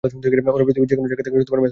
ওরা 0.55 0.65
পৃথিবীর 0.67 0.89
যেকোনো 0.91 1.07
জায়গা 1.11 1.23
থেকে 1.25 1.33
মেসেজ 1.35 1.47
পাঠাতে 1.49 1.53
পারবে। 1.63 1.69